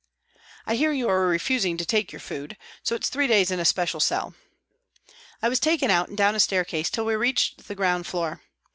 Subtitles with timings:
[0.65, 3.65] "I hear you are refusing to take your food, so it's three days in a
[3.65, 4.33] special cell."
[5.43, 8.41] I was taken out and down a staircase till we reached the ground floor.